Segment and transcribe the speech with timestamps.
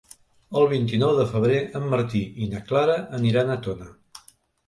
[0.59, 3.93] El vint-i-nou de febrer en Martí i na Clara aniran a Tona.